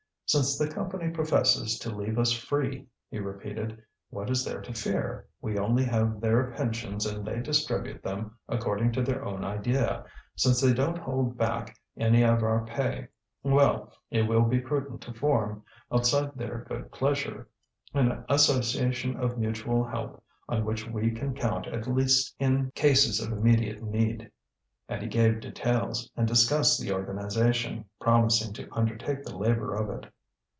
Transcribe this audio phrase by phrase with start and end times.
[0.33, 5.27] "Since the Company professes to leave us free," he repeated, "what is there to fear?
[5.41, 10.05] We only have their pensions and they distribute them according to their own idea,
[10.37, 13.09] since they don't hold back any of our pay.
[13.43, 17.49] Well, it will be prudent to form, outside their good pleasure,
[17.93, 23.33] an association of mutual help on which we can count at least in cases of
[23.33, 24.31] immediate need."
[24.87, 30.05] And he gave details, and discussed the organization, promising to undertake the labour of it.